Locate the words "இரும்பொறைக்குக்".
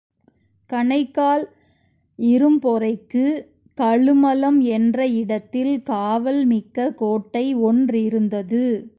2.19-3.45